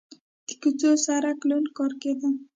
[0.47, 2.29] د کوڅې سړک لوند ښکاره کېده.